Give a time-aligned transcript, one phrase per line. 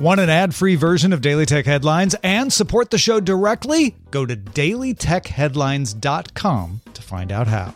[0.00, 3.94] Want an ad free version of Daily Tech Headlines and support the show directly?
[4.10, 7.74] Go to dailytechheadlines.com to find out how.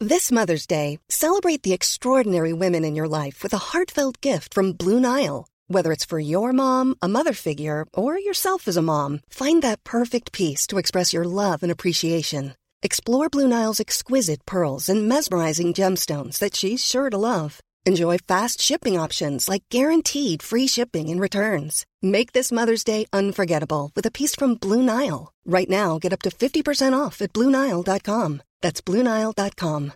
[0.00, 4.72] This Mother's Day, celebrate the extraordinary women in your life with a heartfelt gift from
[4.72, 5.46] Blue Nile.
[5.68, 9.84] Whether it's for your mom, a mother figure, or yourself as a mom, find that
[9.84, 12.56] perfect piece to express your love and appreciation.
[12.82, 17.60] Explore Blue Nile's exquisite pearls and mesmerizing gemstones that she's sure to love.
[17.86, 21.86] Enjoy fast shipping options like guaranteed free shipping and returns.
[22.02, 25.32] Make this Mother's Day unforgettable with a piece from Blue Nile.
[25.46, 28.42] Right now, get up to 50% off at BlueNile.com.
[28.60, 29.92] That's BlueNile.com.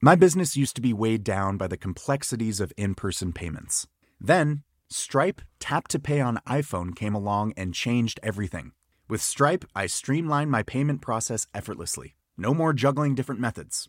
[0.00, 3.88] My business used to be weighed down by the complexities of in person payments.
[4.20, 8.72] Then, Stripe Tap to Pay on iPhone came along and changed everything.
[9.08, 12.14] With Stripe, I streamlined my payment process effortlessly.
[12.36, 13.88] No more juggling different methods.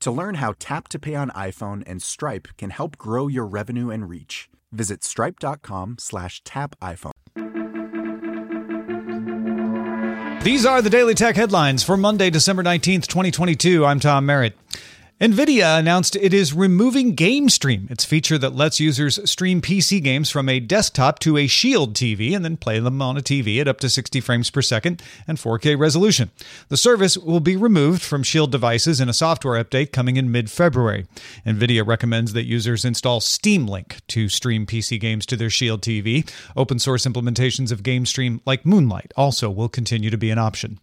[0.00, 3.90] To learn how Tap to Pay on iPhone and Stripe can help grow your revenue
[3.90, 7.12] and reach, visit stripe.com slash tap iPhone.
[10.42, 13.84] These are the Daily Tech headlines for Monday, December 19th, 2022.
[13.84, 14.56] I'm Tom Merritt.
[15.18, 20.46] NVIDIA announced it is removing GameStream, its feature that lets users stream PC games from
[20.46, 23.80] a desktop to a Shield TV and then play them on a TV at up
[23.80, 26.30] to 60 frames per second and 4K resolution.
[26.68, 30.50] The service will be removed from Shield devices in a software update coming in mid
[30.50, 31.06] February.
[31.46, 36.30] NVIDIA recommends that users install Steam Link to stream PC games to their Shield TV.
[36.54, 40.78] Open source implementations of GameStream, like Moonlight, also will continue to be an option.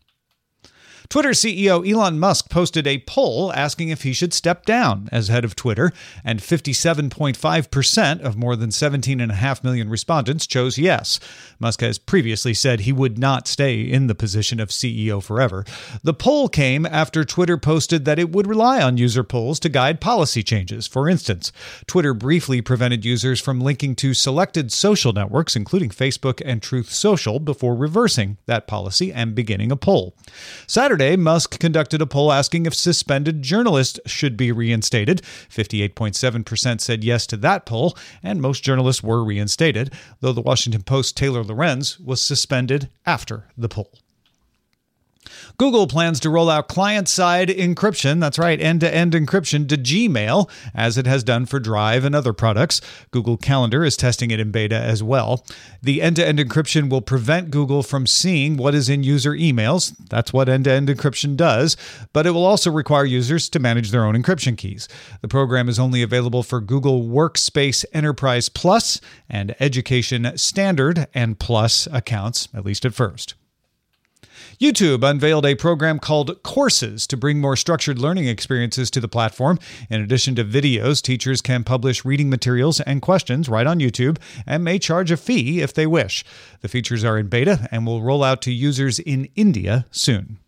[1.13, 5.45] Twitter CEO Elon Musk posted a poll asking if he should step down as head
[5.45, 5.91] of Twitter,
[6.25, 11.19] and 57.5% of more than 17.5 million respondents chose yes.
[11.59, 15.63] Musk has previously said he would not stay in the position of CEO forever.
[16.01, 20.01] The poll came after Twitter posted that it would rely on user polls to guide
[20.01, 20.87] policy changes.
[20.87, 21.51] For instance,
[21.85, 27.37] Twitter briefly prevented users from linking to selected social networks, including Facebook and Truth Social,
[27.39, 30.15] before reversing that policy and beginning a poll.
[30.65, 35.21] Saturday Musk conducted a poll asking if suspended journalists should be reinstated.
[35.49, 41.11] 58.7% said yes to that poll, and most journalists were reinstated, though the Washington Post's
[41.11, 44.02] Taylor Lorenz was suspended after the poll.
[45.57, 49.77] Google plans to roll out client side encryption, that's right, end to end encryption to
[49.77, 52.81] Gmail, as it has done for Drive and other products.
[53.11, 55.45] Google Calendar is testing it in beta as well.
[55.81, 59.95] The end to end encryption will prevent Google from seeing what is in user emails.
[60.09, 61.77] That's what end to end encryption does,
[62.13, 64.87] but it will also require users to manage their own encryption keys.
[65.21, 71.87] The program is only available for Google Workspace Enterprise Plus and Education Standard and Plus
[71.91, 73.35] accounts, at least at first.
[74.59, 79.59] YouTube unveiled a program called Courses to bring more structured learning experiences to the platform.
[79.89, 84.63] In addition to videos, teachers can publish reading materials and questions right on YouTube and
[84.63, 86.23] may charge a fee if they wish.
[86.61, 90.39] The features are in beta and will roll out to users in India soon.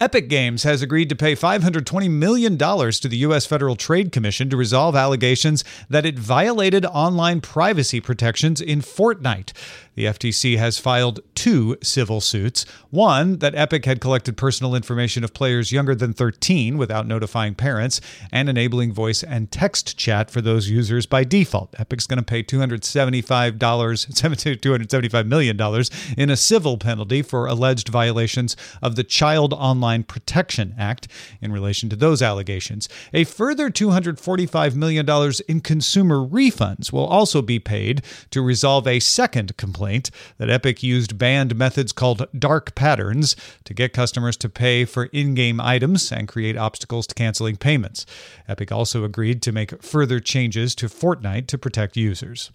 [0.00, 3.46] Epic Games has agreed to pay $520 million to the U.S.
[3.46, 9.52] Federal Trade Commission to resolve allegations that it violated online privacy protections in Fortnite.
[9.98, 12.64] The FTC has filed two civil suits.
[12.90, 18.00] One, that Epic had collected personal information of players younger than 13 without notifying parents
[18.30, 21.74] and enabling voice and text chat for those users by default.
[21.80, 25.84] Epic's going to pay $275, $275 million
[26.16, 31.08] in a civil penalty for alleged violations of the Child Online Protection Act
[31.42, 32.88] in relation to those allegations.
[33.12, 39.56] A further $245 million in consumer refunds will also be paid to resolve a second
[39.56, 44.84] complaint complaint that Epic used banned methods called dark patterns to get customers to pay
[44.84, 48.04] for in game items and create obstacles to canceling payments.
[48.46, 52.50] Epic also agreed to make further changes to Fortnite to protect users.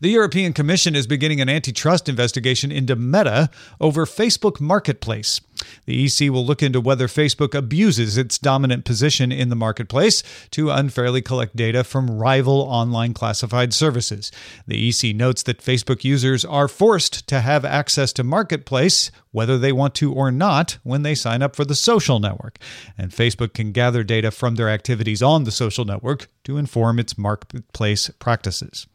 [0.00, 3.50] The European Commission is beginning an antitrust investigation into Meta
[3.80, 5.40] over Facebook Marketplace.
[5.84, 10.22] The EC will look into whether Facebook abuses its dominant position in the marketplace
[10.52, 14.32] to unfairly collect data from rival online classified services.
[14.66, 19.72] The EC notes that Facebook users are forced to have access to Marketplace, whether they
[19.72, 22.58] want to or not, when they sign up for the social network.
[22.96, 27.18] And Facebook can gather data from their activities on the social network to inform its
[27.18, 28.86] marketplace practices.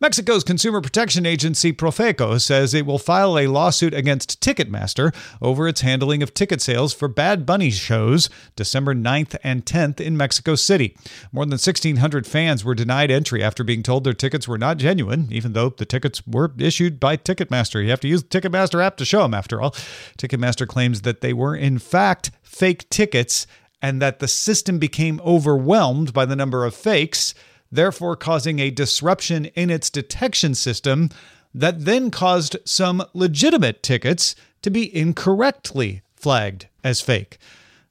[0.00, 5.82] Mexico's consumer protection agency Profeco says it will file a lawsuit against Ticketmaster over its
[5.82, 10.96] handling of ticket sales for Bad Bunny shows December 9th and 10th in Mexico City.
[11.32, 15.28] More than 1,600 fans were denied entry after being told their tickets were not genuine,
[15.30, 17.82] even though the tickets were issued by Ticketmaster.
[17.82, 19.72] You have to use the Ticketmaster app to show them, after all.
[20.18, 23.46] Ticketmaster claims that they were, in fact, fake tickets
[23.82, 27.34] and that the system became overwhelmed by the number of fakes
[27.74, 31.10] therefore causing a disruption in its detection system
[31.52, 37.38] that then caused some legitimate tickets to be incorrectly flagged as fake.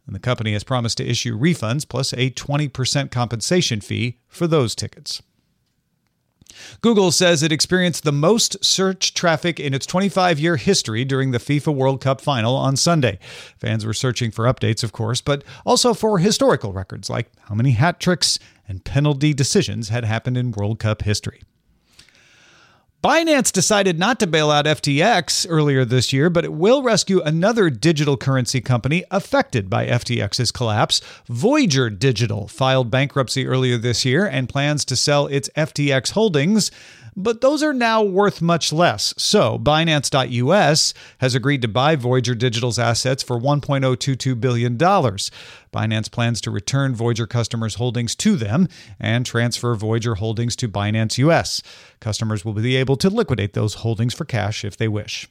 [0.05, 4.75] And the company has promised to issue refunds plus a 20% compensation fee for those
[4.75, 5.21] tickets.
[6.81, 11.39] Google says it experienced the most search traffic in its 25 year history during the
[11.39, 13.17] FIFA World Cup final on Sunday.
[13.57, 17.71] Fans were searching for updates, of course, but also for historical records like how many
[17.71, 18.39] hat tricks
[18.73, 21.43] and penalty decisions had happened in World Cup history.
[23.03, 27.69] Binance decided not to bail out FTX earlier this year, but it will rescue another
[27.69, 31.01] digital currency company affected by FTX's collapse.
[31.27, 36.71] Voyager Digital filed bankruptcy earlier this year and plans to sell its FTX holdings
[37.15, 39.13] but those are now worth much less.
[39.17, 44.77] So, Binance.us has agreed to buy Voyager Digital's assets for $1.022 billion.
[44.77, 48.67] Binance plans to return Voyager customers' holdings to them
[48.99, 51.61] and transfer Voyager holdings to Binance US.
[51.99, 52.61] Customers will be
[52.93, 55.27] able to liquidate those holdings for cash if they wish.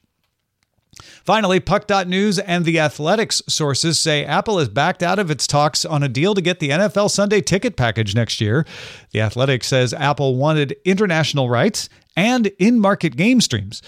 [1.24, 6.02] Finally, Puck.News and The Athletics sources say Apple has backed out of its talks on
[6.02, 8.66] a deal to get the NFL Sunday ticket package next year.
[9.12, 13.80] The Athletic says Apple wanted international rights and in market game streams.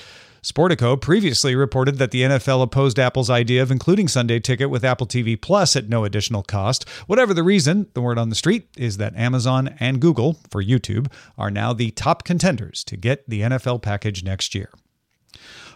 [0.45, 5.07] Sportico previously reported that the NFL opposed Apple's idea of including Sunday Ticket with Apple
[5.07, 6.87] TV Plus at no additional cost.
[7.07, 11.11] Whatever the reason, the word on the street is that Amazon and Google, for YouTube,
[11.39, 14.69] are now the top contenders to get the NFL package next year.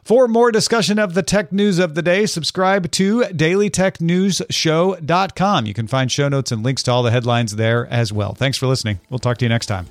[0.05, 5.67] For more discussion of the tech news of the day, subscribe to dailytechnewsshow.com.
[5.67, 8.35] You can find show notes and links to all the headlines there as well.
[8.35, 9.01] Thanks for listening.
[9.09, 9.87] We'll talk to you next time.